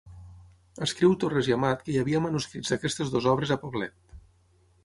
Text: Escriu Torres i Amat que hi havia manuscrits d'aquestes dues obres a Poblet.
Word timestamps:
Escriu 0.85 1.13
Torres 1.25 1.51
i 1.51 1.55
Amat 1.57 1.83
que 1.85 1.93
hi 1.95 1.99
havia 2.05 2.23
manuscrits 2.25 2.73
d'aquestes 2.75 3.15
dues 3.17 3.29
obres 3.35 3.55
a 3.57 3.59
Poblet. 3.67 3.99